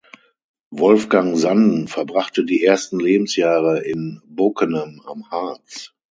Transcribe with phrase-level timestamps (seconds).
[0.71, 5.93] Wolfgang Sanden verbrachte die ersten Lebensjahre in Bockenem am Harz.